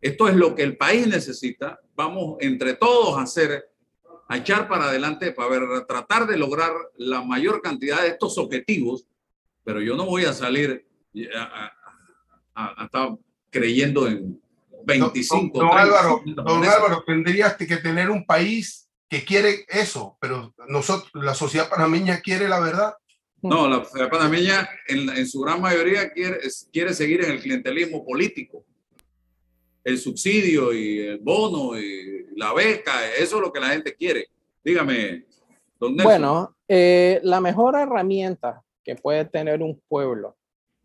esto 0.00 0.28
es 0.28 0.37
lo 0.37 0.55
que 0.55 0.62
el 0.62 0.76
país 0.76 1.07
necesita, 1.07 1.81
vamos 1.95 2.37
entre 2.40 2.75
todos 2.75 3.19
a 3.19 3.23
hacer, 3.23 3.71
a 4.28 4.37
echar 4.37 4.68
para 4.68 4.87
adelante 4.87 5.33
para 5.33 5.49
ver, 5.49 5.87
tratar 5.87 6.26
de 6.26 6.37
lograr 6.37 6.73
la 6.97 7.23
mayor 7.23 7.62
cantidad 7.62 8.02
de 8.02 8.09
estos 8.09 8.38
objetivos 8.38 9.06
pero 9.66 9.83
yo 9.83 9.97
no 9.97 10.06
voy 10.06 10.25
a 10.25 10.33
salir 10.33 10.87
a, 11.35 12.85
estar 12.85 13.16
creyendo 13.50 14.06
en 14.06 14.40
25. 14.85 15.59
Don, 15.59 15.76
Álvaro, 15.76 16.23
don 16.25 16.64
Álvaro, 16.64 17.02
tendrías 17.04 17.56
que 17.56 17.76
tener 17.78 18.09
un 18.09 18.25
país 18.25 18.88
que 19.09 19.25
quiere 19.25 19.66
eso, 19.68 20.16
pero 20.21 20.54
nosotros, 20.68 21.11
la 21.14 21.35
sociedad 21.35 21.68
panameña 21.68 22.21
quiere 22.21 22.49
la 22.49 22.61
verdad. 22.61 22.95
No, 23.42 23.68
la 23.68 23.85
sociedad 23.85 24.09
panameña 24.09 24.68
en, 24.87 25.11
en 25.11 25.26
su 25.26 25.40
gran 25.40 25.61
mayoría 25.61 26.12
quiere, 26.12 26.38
quiere 26.73 26.95
seguir 26.95 27.25
en 27.25 27.33
el 27.33 27.40
clientelismo 27.40 28.04
político. 28.04 28.64
El 29.87 29.99
subsidio 29.99 30.73
y 30.73 30.99
el 30.99 31.19
bono 31.19 31.78
y 31.78 32.26
la 32.35 32.52
beca, 32.52 33.07
eso 33.14 33.37
es 33.37 33.40
lo 33.40 33.52
que 33.52 33.61
la 33.61 33.69
gente 33.69 33.95
quiere. 33.95 34.26
Dígame, 34.64 35.26
don 35.78 35.97
Bueno, 35.97 36.57
eh, 36.66 37.21
la 37.23 37.40
mejor 37.40 37.76
herramienta 37.76 38.64
que 38.83 38.97
puede 38.97 39.26
tener 39.26 39.62
un 39.62 39.81
pueblo, 39.87 40.37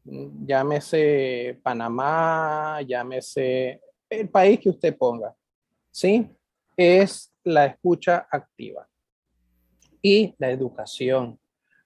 llámese 0.05 1.60
Panamá, 1.63 2.79
llámese 2.84 3.81
el 4.08 4.29
país 4.29 4.60
que 4.60 4.70
usted 4.70 4.96
ponga, 4.96 5.34
¿sí? 5.89 6.29
Es 6.77 7.34
la 7.43 7.65
escucha 7.65 8.27
activa 8.29 8.88
y 10.00 10.36
la 10.38 10.51
educación. 10.51 11.39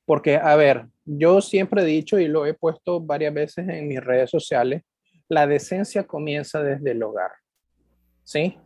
Porque, 0.03 0.36
a 0.36 0.57
ver, 0.57 0.88
yo 1.05 1.39
siempre 1.39 1.81
he 1.84 1.86
dicho 1.86 2.19
y 2.19 2.27
lo 2.27 2.45
he 2.45 2.53
puesto 2.53 3.00
varias 3.00 3.34
veces 3.34 3.69
en 3.69 3.88
mis 3.88 4.03
redes 4.03 4.29
sociales, 4.29 4.84
la 5.29 5.48
decencia 5.48 6.05
comienza 6.05 6.62
desde 6.62 6.91
el 6.91 7.03
hogar. 7.03 7.32
¿Sí? 8.24 8.58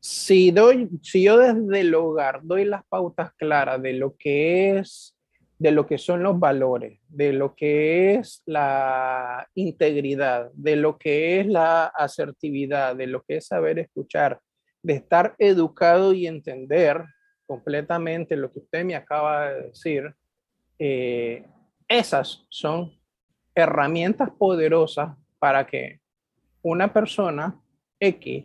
Si, 0.00 0.50
doy, 0.50 0.88
si 1.02 1.22
yo 1.24 1.38
desde 1.38 1.80
el 1.80 1.94
hogar 1.94 2.40
doy 2.42 2.64
las 2.64 2.84
pautas 2.86 3.32
claras 3.34 3.80
de 3.80 3.92
lo 3.92 4.16
que 4.16 4.78
es 4.78 5.16
de 5.62 5.70
lo 5.70 5.86
que 5.86 5.96
son 5.96 6.24
los 6.24 6.40
valores, 6.40 6.98
de 7.06 7.32
lo 7.32 7.54
que 7.54 8.14
es 8.16 8.42
la 8.46 9.48
integridad, 9.54 10.50
de 10.54 10.74
lo 10.74 10.98
que 10.98 11.38
es 11.38 11.46
la 11.46 11.84
asertividad, 11.84 12.96
de 12.96 13.06
lo 13.06 13.22
que 13.22 13.36
es 13.36 13.46
saber 13.46 13.78
escuchar, 13.78 14.40
de 14.82 14.94
estar 14.94 15.36
educado 15.38 16.14
y 16.14 16.26
entender 16.26 17.04
completamente 17.46 18.34
lo 18.34 18.50
que 18.50 18.58
usted 18.58 18.84
me 18.84 18.96
acaba 18.96 19.52
de 19.52 19.62
decir, 19.68 20.12
eh, 20.80 21.46
esas 21.86 22.44
son 22.48 22.98
herramientas 23.54 24.30
poderosas 24.36 25.16
para 25.38 25.64
que 25.64 26.00
una 26.62 26.92
persona 26.92 27.60
X 28.00 28.44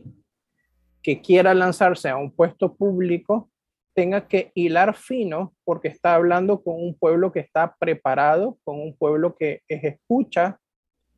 que 1.01 1.21
quiera 1.21 1.53
lanzarse 1.53 2.09
a 2.09 2.17
un 2.17 2.31
puesto 2.31 2.75
público 2.75 3.49
tenga 3.93 4.27
que 4.27 4.51
hilar 4.53 4.95
fino 4.95 5.55
porque 5.63 5.87
está 5.87 6.15
hablando 6.15 6.61
con 6.61 6.75
un 6.75 6.93
pueblo 6.97 7.31
que 7.31 7.39
está 7.39 7.75
preparado, 7.79 8.57
con 8.63 8.79
un 8.79 8.95
pueblo 8.95 9.35
que 9.35 9.61
escucha 9.67 10.59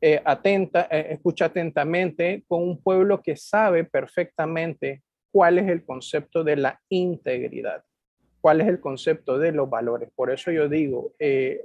eh, 0.02 0.22
atenta, 0.24 0.88
eh, 0.90 1.08
escucha 1.10 1.46
atentamente, 1.46 2.42
con 2.48 2.62
un 2.62 2.82
pueblo 2.82 3.20
que 3.20 3.36
sabe 3.36 3.84
perfectamente 3.84 5.02
cuál 5.30 5.58
es 5.58 5.68
el 5.68 5.84
concepto 5.84 6.42
de 6.42 6.56
la 6.56 6.80
integridad, 6.88 7.84
cuál 8.40 8.62
es 8.62 8.68
el 8.68 8.80
concepto 8.80 9.38
de 9.38 9.52
los 9.52 9.68
valores. 9.68 10.08
Por 10.14 10.30
eso 10.30 10.50
yo 10.50 10.70
digo, 10.70 11.12
eh, 11.18 11.60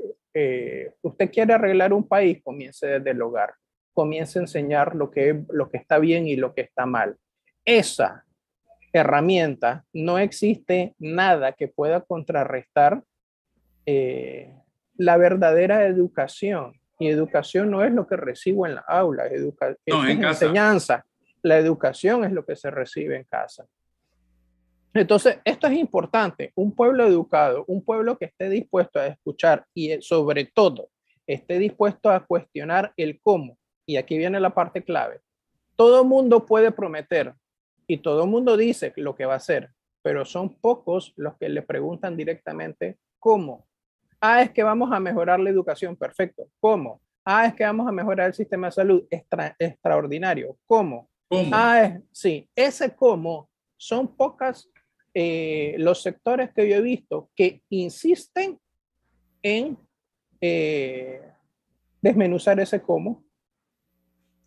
usted 1.01 1.31
quiere 1.31 1.53
arreglar 1.53 1.93
un 1.93 2.05
país, 2.05 2.43
comience 2.43 2.85
desde 2.85 3.11
el 3.11 3.21
hogar, 3.21 3.53
comience 3.95 4.37
a 4.37 4.43
enseñar 4.43 4.95
lo 4.95 5.09
que, 5.09 5.43
lo 5.49 5.71
que 5.71 5.77
está 5.77 5.97
bien 5.97 6.27
y 6.27 6.35
lo 6.35 6.53
que 6.53 6.61
está 6.61 6.85
mal. 6.85 7.17
Esa 7.65 8.25
herramienta, 8.93 9.83
no 9.91 10.19
existe 10.19 10.93
nada 10.99 11.53
que 11.53 11.67
pueda 11.67 12.01
contrarrestar 12.01 13.03
eh, 13.85 14.53
la 14.97 15.17
verdadera 15.17 15.85
educación. 15.85 16.79
Y 16.97 17.07
educación 17.07 17.71
no 17.71 17.83
es 17.83 17.91
lo 17.91 18.07
que 18.07 18.15
recibo 18.15 18.65
en 18.65 18.75
la 18.75 18.85
aula, 18.87 19.27
educa 19.27 19.75
es 19.85 19.95
enseñanza. 20.09 21.05
La 21.41 21.57
educación 21.57 22.23
es 22.23 22.31
lo 22.31 22.45
que 22.45 22.55
se 22.55 22.71
recibe 22.71 23.17
en 23.17 23.25
casa. 23.25 23.65
Entonces, 24.93 25.39
esto 25.43 25.67
es 25.67 25.73
importante. 25.73 26.53
Un 26.55 26.73
pueblo 26.73 27.05
educado, 27.05 27.65
un 27.67 27.83
pueblo 27.83 28.17
que 28.17 28.25
esté 28.25 28.49
dispuesto 28.49 28.97
a 28.97 29.07
escuchar 29.07 29.65
y 29.73 29.91
eh, 29.91 30.01
sobre 30.01 30.45
todo 30.45 30.89
esté 31.27 31.59
dispuesto 31.59 32.09
a 32.09 32.25
cuestionar 32.25 32.93
el 32.95 33.19
cómo. 33.21 33.57
Y 33.85 33.97
aquí 33.97 34.17
viene 34.17 34.39
la 34.39 34.53
parte 34.53 34.83
clave. 34.83 35.21
Todo 35.75 36.03
mundo 36.03 36.45
puede 36.45 36.71
prometer, 36.71 37.33
y 37.87 37.97
todo 37.97 38.25
mundo 38.25 38.57
dice 38.57 38.93
lo 38.95 39.15
que 39.15 39.25
va 39.25 39.33
a 39.33 39.37
hacer, 39.37 39.71
pero 40.01 40.25
son 40.25 40.55
pocos 40.55 41.13
los 41.15 41.35
que 41.37 41.49
le 41.49 41.61
preguntan 41.61 42.17
directamente 42.17 42.97
cómo. 43.19 43.67
Ah, 44.19 44.41
es 44.41 44.51
que 44.51 44.63
vamos 44.63 44.91
a 44.91 44.99
mejorar 44.99 45.39
la 45.39 45.49
educación, 45.49 45.95
perfecto. 45.95 46.47
¿Cómo? 46.59 47.01
Ah, 47.23 47.45
es 47.47 47.53
que 47.53 47.63
vamos 47.63 47.87
a 47.87 47.91
mejorar 47.91 48.27
el 48.27 48.33
sistema 48.33 48.67
de 48.67 48.71
salud, 48.71 49.03
extraordinario. 49.59 50.57
¿Cómo? 50.65 51.09
¿Cómo? 51.27 51.49
Ah, 51.51 51.83
es, 51.83 52.01
sí, 52.11 52.49
ese 52.55 52.95
cómo 52.95 53.49
son 53.77 54.15
pocas 54.15 54.69
eh, 55.13 55.75
los 55.77 56.01
sectores 56.01 56.51
que 56.53 56.67
yo 56.67 56.77
he 56.77 56.81
visto 56.81 57.29
que 57.35 57.61
insisten 57.69 58.59
en 59.41 59.77
eh, 60.41 61.21
desmenuzar 62.01 62.59
ese 62.59 62.81
cómo 62.81 63.24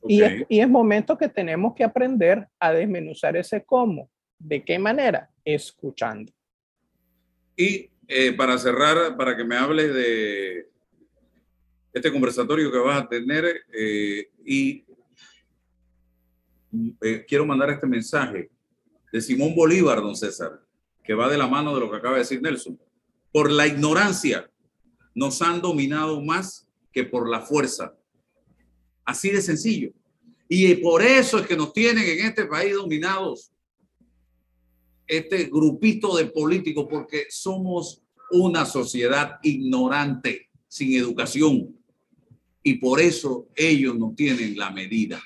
y, 0.07 0.23
es, 0.49 0.69
momento 0.69 1.19
que 1.19 1.29
tenemos 1.29 1.75
que 1.75 1.85
aprender 1.85 2.47
a 2.59 2.73
desmenuzar 2.73 3.37
ese 3.37 3.65
cómo. 3.65 4.11
¿De 4.39 4.65
qué 4.65 4.79
manera? 4.79 5.31
Escuchando. 5.45 6.33
Y 7.57 7.91
eh, 8.07 8.33
para 8.33 8.57
cerrar, 8.59 9.17
para 9.17 9.37
que 9.37 9.45
me 9.45 9.57
hables 9.57 9.93
de 9.93 10.69
este 11.93 12.13
conversatorio 12.13 12.71
que 12.71 12.79
vas 12.79 13.03
a 13.03 13.09
tener 13.09 13.45
eh, 13.73 14.31
y 14.45 14.85
eh, 17.01 17.25
quiero 17.27 17.47
mandar 17.47 17.71
este 17.71 17.87
mensaje 17.87 18.51
de 19.13 19.21
Simón 19.21 19.55
Bolívar, 19.55 20.01
don 20.01 20.15
César, 20.15 20.61
que 21.03 21.15
va 21.15 21.29
de 21.29 21.39
la 21.39 21.49
mano 21.49 21.75
de 21.75 21.81
lo 21.81 21.91
que 21.91 21.97
acaba 21.97 22.15
de 22.15 22.21
decir 22.21 22.41
Nelson. 22.41 22.79
Por 23.33 23.51
la 23.51 23.67
ignorancia 23.67 24.49
nos 25.15 25.43
han 25.43 25.61
dominado 25.61 26.21
más 26.23 26.69
que 26.93 27.05
por 27.05 27.29
la 27.29 27.41
fuerza. 27.41 27.98
Así 29.09 29.31
de 29.31 29.41
sencillo. 29.41 29.91
Y 30.51 30.75
por 30.75 31.01
eso 31.01 31.39
es 31.39 31.47
que 31.47 31.57
nos 31.57 31.73
tienen 31.73 32.05
en 32.05 32.27
este 32.27 32.45
país 32.45 32.75
dominados 32.75 33.51
este 35.07 35.45
grupito 35.45 36.15
de 36.15 36.27
políticos, 36.27 36.87
porque 36.91 37.25
somos 37.31 38.03
una 38.31 38.67
sociedad 38.67 39.39
ignorante, 39.43 40.51
sin 40.69 40.93
educación. 40.93 41.75
Y 42.63 42.75
por 42.75 43.01
eso 43.01 43.49
ellos 43.57 43.99
no 43.99 44.13
tienen 44.15 44.59
la 44.59 44.69
medida. 44.71 45.19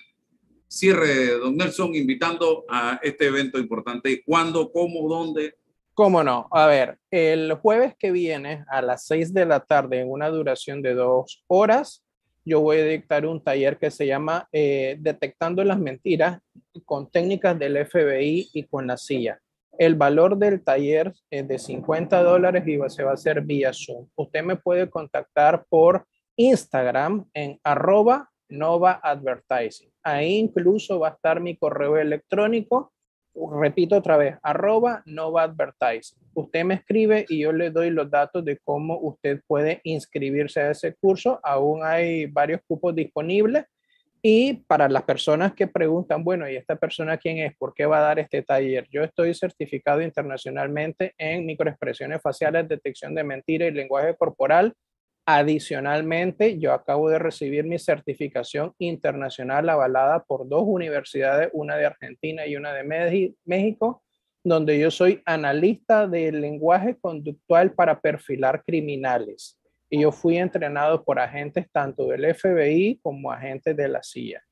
Cierre, 0.68 1.32
don 1.40 1.56
Nelson, 1.56 1.92
invitando 1.96 2.64
a 2.68 3.00
este 3.02 3.26
evento 3.26 3.58
importante. 3.58 4.22
¿Cuándo, 4.24 4.70
cómo, 4.70 5.08
dónde? 5.08 5.56
¿Cómo 5.92 6.22
no? 6.22 6.46
A 6.52 6.68
ver, 6.68 7.00
el 7.10 7.54
jueves 7.54 7.96
que 7.98 8.12
viene 8.12 8.64
a 8.68 8.80
las 8.80 9.08
seis 9.08 9.34
de 9.34 9.44
la 9.44 9.58
tarde, 9.58 9.98
en 9.98 10.08
una 10.08 10.28
duración 10.28 10.82
de 10.82 10.94
dos 10.94 11.42
horas, 11.48 12.04
yo 12.44 12.60
voy 12.60 12.78
a 12.78 12.84
dictar 12.84 13.26
un 13.26 13.42
taller 13.42 13.78
que 13.78 13.90
se 13.90 14.06
llama 14.06 14.48
eh, 14.52 14.96
Detectando 15.00 15.62
las 15.64 15.78
Mentiras 15.78 16.40
con 16.84 17.10
técnicas 17.10 17.58
del 17.58 17.86
FBI 17.86 18.50
y 18.52 18.64
con 18.64 18.86
la 18.86 18.96
CIA. 18.96 19.40
El 19.78 19.94
valor 19.94 20.36
del 20.36 20.62
taller 20.62 21.12
es 21.30 21.48
de 21.48 21.58
50 21.58 22.22
dólares 22.22 22.64
y 22.66 22.78
se 22.88 23.04
va 23.04 23.12
a 23.12 23.14
hacer 23.14 23.40
vía 23.40 23.72
Zoom. 23.72 24.06
Usted 24.14 24.42
me 24.42 24.56
puede 24.56 24.90
contactar 24.90 25.64
por 25.68 26.04
Instagram 26.36 27.26
en 27.32 27.58
arroba 27.64 28.30
Nova 28.48 29.00
Advertising. 29.02 29.90
Ahí 30.02 30.36
incluso 30.36 31.00
va 31.00 31.08
a 31.08 31.12
estar 31.12 31.40
mi 31.40 31.56
correo 31.56 31.96
electrónico. 31.96 32.92
Repito 33.34 33.96
otra 33.96 34.16
vez, 34.16 34.36
arroba 34.42 35.02
Nova 35.06 35.44
Advertising. 35.44 36.18
Usted 36.34 36.64
me 36.64 36.74
escribe 36.74 37.24
y 37.28 37.40
yo 37.40 37.52
le 37.52 37.70
doy 37.70 37.90
los 37.90 38.10
datos 38.10 38.44
de 38.44 38.58
cómo 38.58 38.98
usted 38.98 39.40
puede 39.46 39.80
inscribirse 39.84 40.60
a 40.60 40.70
ese 40.70 40.94
curso. 40.94 41.40
Aún 41.42 41.80
hay 41.82 42.26
varios 42.26 42.60
cupos 42.66 42.94
disponibles. 42.94 43.64
Y 44.20 44.54
para 44.68 44.88
las 44.88 45.02
personas 45.02 45.52
que 45.54 45.66
preguntan, 45.66 46.22
bueno, 46.22 46.48
¿y 46.48 46.56
esta 46.56 46.76
persona 46.76 47.16
quién 47.16 47.38
es? 47.38 47.56
¿Por 47.56 47.74
qué 47.74 47.86
va 47.86 47.98
a 47.98 48.02
dar 48.02 48.18
este 48.20 48.42
taller? 48.42 48.86
Yo 48.90 49.02
estoy 49.02 49.34
certificado 49.34 50.00
internacionalmente 50.00 51.12
en 51.18 51.44
microexpresiones 51.44 52.22
faciales, 52.22 52.68
detección 52.68 53.14
de 53.14 53.24
mentira 53.24 53.66
y 53.66 53.72
lenguaje 53.72 54.14
corporal 54.14 54.74
Adicionalmente, 55.24 56.58
yo 56.58 56.72
acabo 56.72 57.08
de 57.08 57.18
recibir 57.18 57.64
mi 57.64 57.78
certificación 57.78 58.74
internacional 58.78 59.68
avalada 59.68 60.24
por 60.24 60.48
dos 60.48 60.64
universidades, 60.66 61.50
una 61.52 61.76
de 61.76 61.86
Argentina 61.86 62.44
y 62.46 62.56
una 62.56 62.72
de 62.72 63.34
México, 63.44 64.02
donde 64.42 64.80
yo 64.80 64.90
soy 64.90 65.22
analista 65.24 66.08
del 66.08 66.40
lenguaje 66.40 66.96
conductual 67.00 67.72
para 67.72 68.00
perfilar 68.00 68.64
criminales. 68.64 69.60
Y 69.88 70.00
yo 70.00 70.10
fui 70.10 70.38
entrenado 70.38 71.04
por 71.04 71.20
agentes 71.20 71.70
tanto 71.70 72.08
del 72.08 72.34
FBI 72.34 72.98
como 73.00 73.30
agentes 73.30 73.76
de 73.76 73.88
la 73.88 74.02
CIA. 74.02 74.42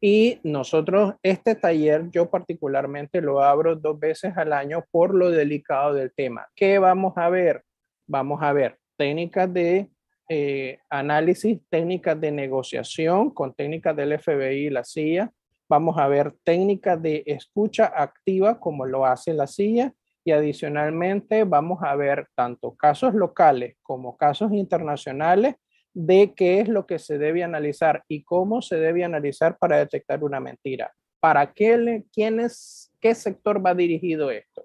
Y 0.00 0.38
nosotros, 0.44 1.14
este 1.22 1.56
taller, 1.56 2.08
yo 2.10 2.30
particularmente 2.30 3.20
lo 3.20 3.42
abro 3.42 3.74
dos 3.74 3.98
veces 3.98 4.36
al 4.36 4.52
año 4.52 4.84
por 4.92 5.12
lo 5.12 5.30
delicado 5.30 5.92
del 5.92 6.12
tema. 6.14 6.46
¿Qué 6.54 6.78
vamos 6.78 7.14
a 7.16 7.28
ver? 7.28 7.64
Vamos 8.06 8.40
a 8.42 8.52
ver 8.52 8.78
técnicas 8.96 9.52
de 9.52 9.88
eh, 10.32 10.78
análisis, 10.88 11.58
técnicas 11.68 12.20
de 12.20 12.30
negociación 12.30 13.30
con 13.30 13.52
técnicas 13.52 13.96
del 13.96 14.16
FBI 14.16 14.66
y 14.66 14.70
la 14.70 14.84
CIA. 14.84 15.32
Vamos 15.68 15.98
a 15.98 16.06
ver 16.06 16.36
técnicas 16.44 17.02
de 17.02 17.24
escucha 17.26 17.86
activa 17.86 18.60
como 18.60 18.86
lo 18.86 19.04
hace 19.04 19.34
la 19.34 19.48
CIA 19.48 19.92
y 20.22 20.30
adicionalmente 20.30 21.42
vamos 21.42 21.80
a 21.82 21.96
ver 21.96 22.28
tanto 22.36 22.76
casos 22.76 23.12
locales 23.12 23.76
como 23.82 24.16
casos 24.16 24.52
internacionales 24.52 25.56
de 25.94 26.32
qué 26.36 26.60
es 26.60 26.68
lo 26.68 26.86
que 26.86 27.00
se 27.00 27.18
debe 27.18 27.42
analizar 27.42 28.04
y 28.06 28.22
cómo 28.22 28.62
se 28.62 28.76
debe 28.76 29.02
analizar 29.02 29.58
para 29.58 29.78
detectar 29.78 30.22
una 30.22 30.38
mentira. 30.38 30.92
¿Para 31.18 31.52
qué, 31.52 32.04
quién 32.12 32.38
es, 32.38 32.92
qué 33.00 33.16
sector 33.16 33.66
va 33.66 33.74
dirigido 33.74 34.30
esto? 34.30 34.64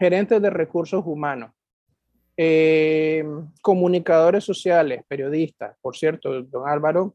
Gerentes 0.00 0.42
de 0.42 0.50
recursos 0.50 1.04
humanos, 1.06 1.52
eh, 2.36 3.24
comunicadores 3.62 4.44
sociales, 4.44 5.02
periodistas, 5.08 5.76
por 5.80 5.96
cierto, 5.96 6.42
don 6.42 6.68
Álvaro, 6.68 7.14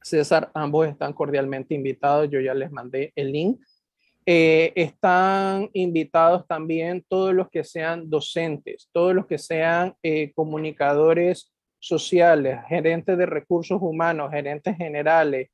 César, 0.00 0.50
ambos 0.54 0.86
están 0.86 1.12
cordialmente 1.12 1.74
invitados, 1.74 2.28
yo 2.30 2.38
ya 2.40 2.54
les 2.54 2.70
mandé 2.70 3.12
el 3.16 3.32
link. 3.32 3.60
Eh, 4.26 4.72
están 4.76 5.70
invitados 5.72 6.46
también 6.46 7.04
todos 7.08 7.34
los 7.34 7.50
que 7.50 7.64
sean 7.64 8.08
docentes, 8.08 8.88
todos 8.92 9.14
los 9.14 9.26
que 9.26 9.38
sean 9.38 9.94
eh, 10.02 10.32
comunicadores 10.34 11.52
sociales, 11.78 12.60
gerentes 12.68 13.18
de 13.18 13.26
recursos 13.26 13.78
humanos, 13.80 14.30
gerentes 14.30 14.76
generales, 14.76 15.50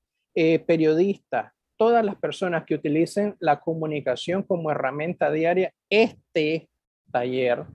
periodistas, 0.66 1.52
todas 1.76 2.04
las 2.04 2.14
personas 2.16 2.64
que 2.64 2.76
utilicen 2.76 3.35
la 3.40 3.59
comunicación 3.59 4.45
como 4.45 4.71
herramienta 4.71 5.30
diaria. 5.30 5.73
Este 5.90 6.69
taller 7.11 7.66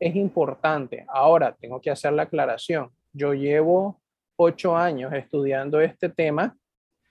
es 0.00 0.16
importante. 0.16 1.04
Ahora, 1.08 1.54
tengo 1.60 1.80
que 1.80 1.90
hacer 1.90 2.14
la 2.14 2.22
aclaración. 2.22 2.90
Yo 3.12 3.34
llevo 3.34 4.00
ocho 4.36 4.76
años 4.76 5.12
estudiando 5.12 5.80
este 5.80 6.08
tema 6.08 6.56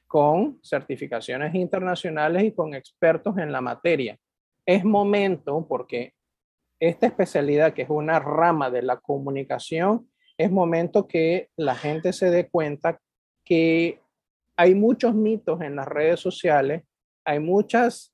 con 0.07 0.59
certificaciones 0.63 1.53
internacionales 1.53 2.43
y 2.43 2.51
con 2.51 2.73
expertos 2.73 3.37
en 3.37 3.51
la 3.51 3.61
materia. 3.61 4.17
Es 4.65 4.83
momento, 4.83 5.65
porque 5.69 6.13
esta 6.79 7.05
especialidad, 7.05 7.73
que 7.73 7.83
es 7.83 7.89
una 7.89 8.19
rama 8.19 8.71
de 8.71 8.81
la 8.81 8.97
comunicación, 8.97 10.09
es 10.35 10.49
momento 10.49 11.07
que 11.07 11.49
la 11.55 11.75
gente 11.75 12.11
se 12.11 12.31
dé 12.31 12.49
cuenta 12.49 12.99
que 13.45 14.01
hay 14.57 14.73
muchos 14.73 15.13
mitos 15.13 15.61
en 15.61 15.75
las 15.75 15.87
redes 15.87 16.19
sociales, 16.19 16.83
hay 17.23 17.39
muchas 17.39 18.13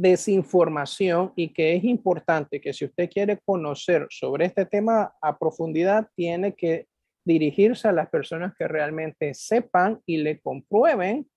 desinformación 0.00 1.32
y 1.36 1.52
que 1.52 1.76
es 1.76 1.84
importante 1.84 2.60
que 2.60 2.72
si 2.72 2.86
usted 2.86 3.10
quiere 3.10 3.38
conocer 3.44 4.06
sobre 4.08 4.46
este 4.46 4.64
tema 4.64 5.12
a 5.20 5.38
profundidad, 5.38 6.08
tiene 6.16 6.54
que 6.54 6.86
dirigirse 7.22 7.86
a 7.86 7.92
las 7.92 8.08
personas 8.08 8.54
que 8.58 8.66
realmente 8.66 9.34
sepan 9.34 10.00
y 10.06 10.16
le 10.16 10.40
comprueben 10.40 11.28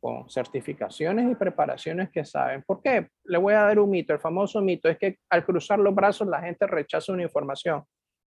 con 0.00 0.28
certificaciones 0.28 1.30
y 1.30 1.36
preparaciones 1.36 2.10
que 2.10 2.24
saben. 2.24 2.64
¿Por 2.66 2.82
qué? 2.82 3.08
Le 3.24 3.38
voy 3.38 3.54
a 3.54 3.62
dar 3.62 3.78
un 3.78 3.90
mito. 3.90 4.12
El 4.12 4.20
famoso 4.20 4.60
mito 4.60 4.88
es 4.88 4.98
que 4.98 5.18
al 5.30 5.44
cruzar 5.44 5.78
los 5.78 5.94
brazos 5.94 6.26
la 6.26 6.40
gente 6.40 6.66
rechaza 6.66 7.12
una 7.12 7.22
información. 7.22 7.84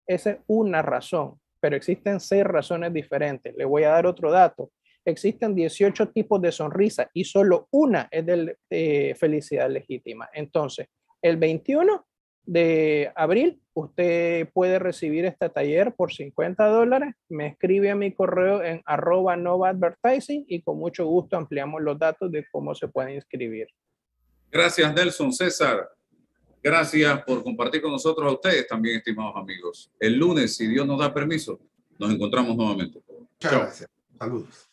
Esa 0.07 0.31
es 0.31 0.37
una 0.47 0.81
razón, 0.81 1.37
pero 1.59 1.75
existen 1.75 2.21
seis 2.21 2.45
razones 2.45 2.93
diferentes. 2.93 3.53
Le 3.57 3.65
voy 3.65 3.83
a 3.83 3.89
dar 3.89 4.05
otro 4.05 4.31
dato 4.31 4.71
existen 5.05 5.55
18 5.55 6.09
tipos 6.09 6.41
de 6.41 6.51
sonrisa 6.51 7.09
y 7.13 7.23
solo 7.23 7.67
una 7.71 8.07
es 8.11 8.25
de 8.25 9.15
felicidad 9.19 9.69
legítima. 9.69 10.29
Entonces, 10.33 10.87
el 11.21 11.37
21 11.37 12.05
de 12.43 13.11
abril, 13.15 13.61
usted 13.73 14.49
puede 14.53 14.79
recibir 14.79 15.25
este 15.25 15.49
taller 15.49 15.93
por 15.95 16.11
50 16.11 16.65
dólares. 16.67 17.13
Me 17.29 17.47
escribe 17.47 17.91
a 17.91 17.95
mi 17.95 18.13
correo 18.13 18.63
en 18.63 18.81
arroba 18.85 19.35
Nova 19.35 19.69
Advertising 19.69 20.45
y 20.47 20.61
con 20.61 20.77
mucho 20.77 21.05
gusto 21.05 21.37
ampliamos 21.37 21.81
los 21.81 21.97
datos 21.97 22.31
de 22.31 22.45
cómo 22.51 22.73
se 22.75 22.87
puede 22.87 23.15
inscribir. 23.15 23.67
Gracias, 24.51 24.93
Nelson. 24.93 25.31
César, 25.31 25.89
gracias 26.61 27.23
por 27.23 27.43
compartir 27.43 27.81
con 27.81 27.91
nosotros 27.91 28.27
a 28.27 28.33
ustedes 28.33 28.67
también, 28.67 28.97
estimados 28.97 29.35
amigos. 29.35 29.91
El 29.99 30.17
lunes, 30.17 30.55
si 30.55 30.67
Dios 30.67 30.85
nos 30.85 30.99
da 30.99 31.13
permiso, 31.13 31.59
nos 31.97 32.11
encontramos 32.11 32.55
nuevamente. 32.55 32.99
Muchas 33.07 33.51
gracias. 33.51 33.89
Saludos. 34.17 34.70